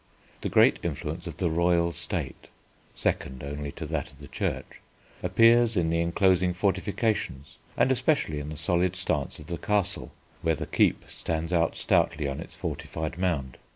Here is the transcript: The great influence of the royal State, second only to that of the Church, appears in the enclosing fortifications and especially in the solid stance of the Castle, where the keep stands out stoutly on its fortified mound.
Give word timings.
The 0.41 0.49
great 0.49 0.79
influence 0.81 1.27
of 1.27 1.37
the 1.37 1.47
royal 1.51 1.91
State, 1.91 2.47
second 2.95 3.43
only 3.43 3.71
to 3.73 3.85
that 3.85 4.07
of 4.09 4.17
the 4.17 4.27
Church, 4.29 4.81
appears 5.21 5.77
in 5.77 5.91
the 5.91 6.01
enclosing 6.01 6.55
fortifications 6.55 7.57
and 7.77 7.91
especially 7.91 8.39
in 8.39 8.49
the 8.49 8.57
solid 8.57 8.95
stance 8.95 9.37
of 9.37 9.45
the 9.45 9.59
Castle, 9.59 10.11
where 10.41 10.55
the 10.55 10.65
keep 10.65 11.03
stands 11.07 11.53
out 11.53 11.75
stoutly 11.75 12.27
on 12.27 12.39
its 12.39 12.55
fortified 12.55 13.19
mound. 13.19 13.59